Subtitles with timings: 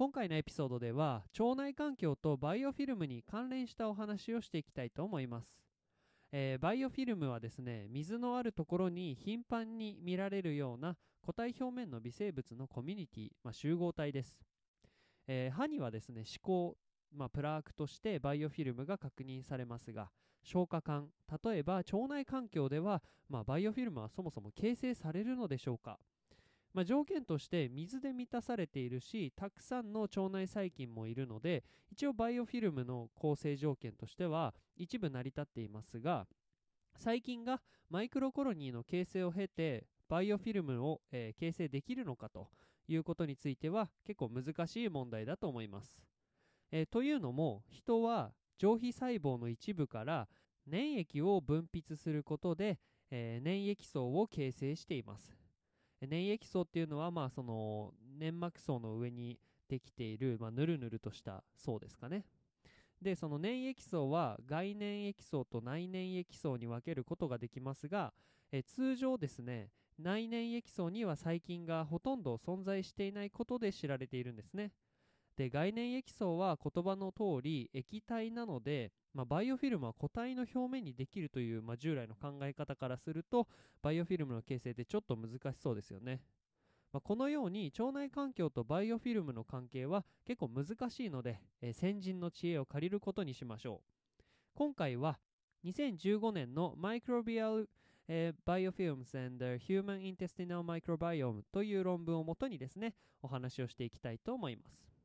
[0.00, 5.58] 今回のエピソードでは腸内環境とバイオフィルムに関連したお話をしていきたいと思います。
[6.32, 14.38] えー、バイオフィルムはですね水のあるところに頻繁に見られるような固体表面の微生物のコミュニティ、まあ、集合体です、
[15.28, 16.76] えー、歯にはですね歯垢、
[17.14, 20.08] まあ、プラークとしてバイオフィルムが確認されますが
[20.42, 21.08] 消化管
[21.44, 25.98] 例えば腸内環境では、まあ、バイオフィルムはそもそも形成されるのでしょうか？
[26.72, 36.26] まあ、条件として水で満たされているしたくさんの腸内細菌もいるので一応バイオフィルムの構成条件としては一部成り立っていますが
[36.96, 42.48] 細菌がマイクロコロニーの形成を経てバイオフィルムを、えー、形成できるのかと
[42.88, 46.02] いうことについては結構難しい問題だと思います。
[46.72, 50.28] えー、というのも人は上皮細胞の一部から
[50.66, 52.78] 粘液を分泌することで、
[53.10, 55.39] えー、粘液層を形成しています。
[56.00, 62.24] 粘液層っていうのは、まあ、その粘膜層の上にできている、ま、ぬるぬるとした層ですかね。
[63.00, 68.12] で、その粘液層は外粘液層と内粘液層に分けることができますが、
[68.52, 74.72] え通常ですね、内粘液層には細菌がほとんど存在していないことで知られているんですね。
[75.40, 83.48] で概念液層は言葉の通り液体なので、まあ、バイオフィルムは固体の表面にできるという、まあ、従来の考え方からすると
[83.82, 86.20] バイオフィルムの形成ってちょっと難しそうですよね、
[86.92, 93.80] まあ、このように腸内環境とバイオフィルムの関係は結構難しいので、えー、先人の知恵を借りることにしましょ
[94.20, 94.22] う
[94.54, 95.18] 今回は
[95.64, 97.70] 2015年のマイクロビアル
[98.12, 102.92] えー、Biofilms and Human Intestinal Microbiome という論文をもとにですね、
[103.22, 104.99] お話をしていきたいと思います。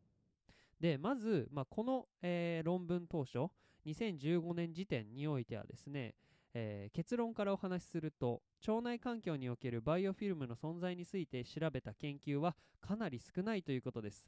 [0.80, 3.50] で、まず、まあ、この、えー、論文当初、
[3.86, 6.16] 2015年時点においてはですね、
[6.54, 14.26] えー、結論からお話しすると、腸内環境におけるバイオフィルムの存在について調べた研究はかなり少ないということです。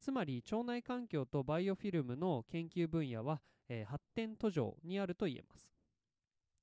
[0.00, 5.72] つまり腸内環境とバイオフィルムの研究分野は、えー、発展途上にあると言えます。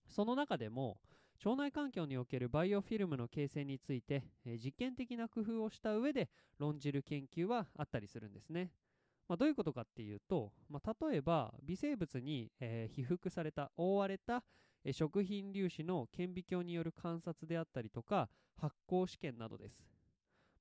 [0.07, 0.97] その中でも
[1.45, 8.71] 腸内環境におけるバイオフィルムの形成について、えー、実験的な工夫をした上で論じる研究はあったりするんですね。
[9.29, 14.43] まあ、どういうことかっていうと、まあ、例えば微生物に、えー、被覆された覆われた、
[14.83, 18.27] えー、食品粒子の顕微鏡による観察であったりとか
[18.59, 19.85] 発酵試験などです、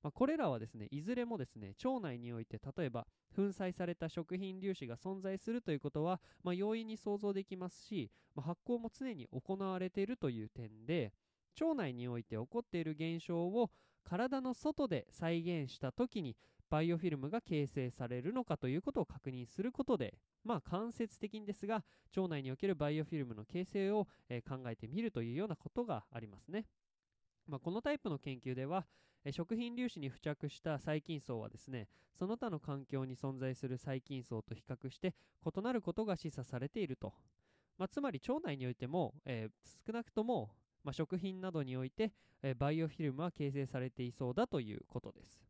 [0.03, 11.11] まあ、これらはですねいずれもですね腸内において例えば粉砕された食品粒子が存在するということは、まあ、容易に想像できますし、まあ、発酵も常に行われているという点で
[11.59, 13.71] 腸内において起こっている現象を
[14.03, 16.35] 体の外で再現した時に
[16.69, 20.13] バイオフィルムが形成されるのかということを確認することで、
[20.43, 21.83] まあ、間接的にですが
[22.15, 26.65] 腸内におけるバイオフィルムの形成を、えー、考えてみるというようなことがありますね。
[27.47, 28.85] まあ、このタイプの研究では、
[29.25, 35.13] え食品粒子に付着した細菌層はですねその他の環境に存在する細菌層と比較して
[35.45, 37.13] 異なることが示唆されていると、
[37.77, 40.51] まあ、つまり腸内においても、えー、少なくとも、
[40.83, 45.41] まあ、食品などにおいて、えー、バイオフィルムは形成されていそうだということです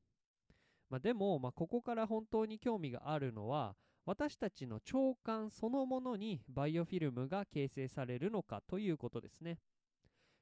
[0.89, 9.59] まあ、でも、まあ、ここから本当に興味があるのは私たちの腸管そのものにバイオフィルムが形成されるのかということですね。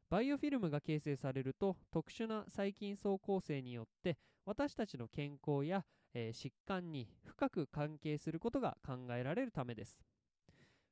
[0.10, 10.00] バイオフィルムが形成されると特殊な細菌層構成によって私たちの健康や、えー、疾患に深く関係することが考えられるためです。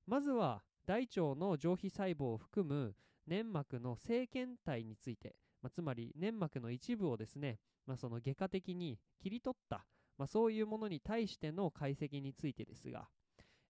[0.06, 2.94] まずは大腸の上皮細胞を含む
[3.26, 9.86] 粘膜の生検体について、まあ、つまり粘膜の一部をですねまあ、その外科的に切り取った、
[10.18, 13.08] まあ、そういうものに対しての解析についてですが、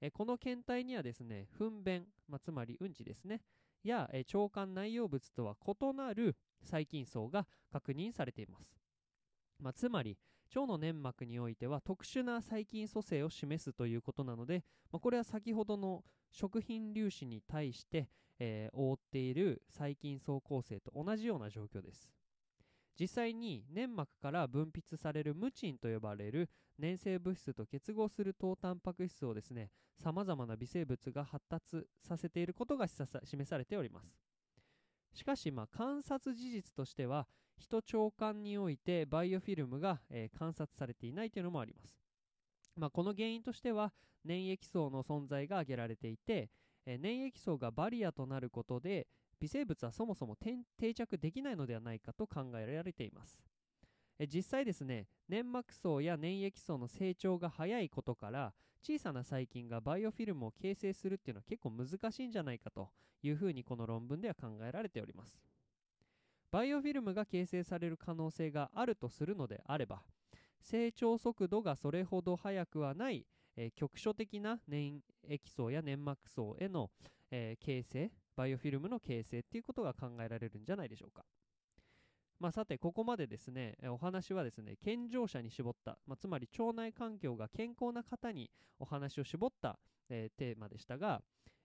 [0.02, 3.42] えこの検体にはですね、糞便、まあ、つまりうんちですね、
[3.84, 8.80] や、え腸管内容物とは異なる細菌層が確認されています。
[9.60, 10.18] まあ、つまり、
[10.54, 18.10] 腸の粘膜においては特殊な細菌組成を示すということなので、まあ、これは先ほどの食品粒子に対して、
[18.40, 22.12] えー、覆っている細菌層構成と同じような状況です。
[23.00, 26.50] 実際に粘膜から分泌されるムチンと呼ばれる
[26.80, 29.70] 粘性物質と結合する糖タンパク質をですね
[30.02, 34.18] さまざまな微生物が発達させていることが示されております
[35.14, 37.28] しかし、まあ、観察事実としては
[37.58, 41.98] 人腸管においてバイオフィルムが、えー、観察されていないというのもあります
[42.78, 43.94] まあ、この原因としては
[44.26, 46.50] 粘液層の存在が挙げられていて、
[46.86, 49.08] えー粘液層がバリアとなることで
[49.40, 53.44] 微生物はそもそも定着できないのではないかと考えられています。
[54.18, 62.90] え実際ですね粘膜層や粘液層の成長が早いことから小さな細菌がバイオフィルムを形成するっていうのは結構難しいんじゃないかと
[63.24, 65.42] いうふうにこの論文では考えられております。
[66.52, 70.04] バイオフィルムが形成される可能性があるとするのであれば
[70.62, 74.98] 成長速度がそれほど速くはない、えー局所的な粘
[75.28, 76.90] 液層や粘膜層への、
[77.32, 81.24] えー形成バイオフィルムの形成っていうことが考えられるんじゃないでしょうか。
[82.38, 89.80] まあ、さてここまでですねえお話はですね健常者に絞った、まあ、つまり腸内環境が健康な方にお話を絞った、
[90.10, 91.22] えーテーマでしたが、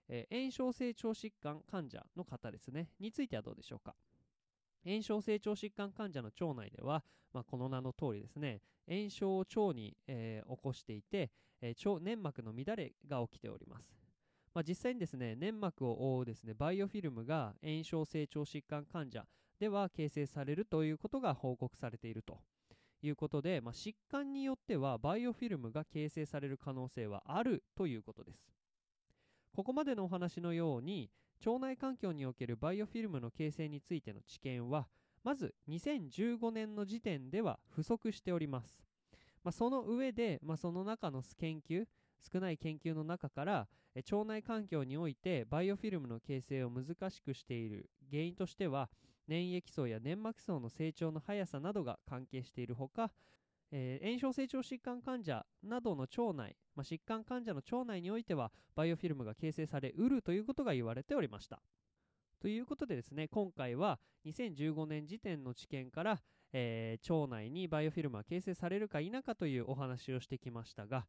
[0.07, 3.95] え炎症性腸疾患患者の方ですねについてはどうでしょうか。
[4.85, 11.31] 炎症性腸疾患患者の腸内では、まあ、この名の通りですね炎症を腸に、えー起こしていて、
[11.61, 14.01] えー腸粘膜の乱れが起きております。
[14.53, 19.25] まあ、実際にですね粘膜を覆うですねバイオフィルムが炎症性腸疾患患者
[19.59, 22.39] では形成されるということが報告されていると
[23.01, 28.51] いうことで、まあ、疾患によってはバイオフィルムが形成される可能性はあるということです。
[29.53, 31.09] ここまでのお話のように
[31.45, 34.87] 腸内環境におけるバイオフィルムの形成についての知見は
[35.23, 38.83] まず2015年の時点では不足しております、
[39.43, 41.85] まあ、その上で、まあ、その中の研究
[42.31, 48.89] 少ない研究の中から腸内環境においてバイオフィルムの形成を難しくしている原因としては
[49.27, 53.11] 粘液層や粘膜層の成長の速さなどが関係しているほか、
[53.71, 61.61] えー炎症成長疾患患者などの腸内、まあ、疾患患者の腸内においてはバイオフィルムが形成されうるということが言われておりました。
[62.41, 66.21] ということでですね今回は2015年時点の知見から、
[66.53, 71.07] えー腸内にバイオフィルムは形成されるか否かというお話をしてきましたが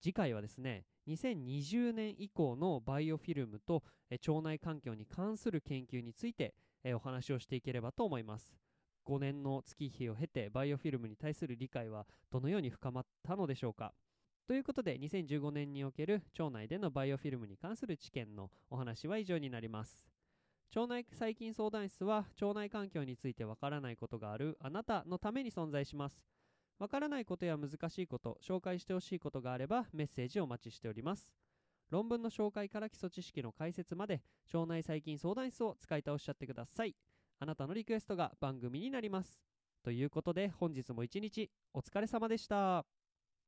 [0.00, 6.54] 次回はですね2020年以降のバイオフィルムと、えー腸内環境に関する研究について、
[6.84, 8.67] えーお話をしていければと思います。
[9.08, 13.94] 5年の月日を経てバイオフィルムに対する理解はどのように深まったのでしょうか？
[14.46, 20.06] ということで2015年における腸内でのバイオフィルムに関する知見のお話は以上になります。
[20.74, 26.22] 腸内細菌相談室は腸内環境についてわからないことがあるあなたのために存在します。
[26.78, 31.34] わからないことや難しいこと紹介してほしいことがあればメッセージをお待ちしております。
[31.90, 34.22] 論文の紹介から基礎知識の解説まで
[34.52, 36.94] 腸内細菌相談室を使い倒しちゃってください。
[37.40, 39.42] あなたのリクエストが番組になります。
[39.84, 42.84] ということで本日も一日お疲れ様でした。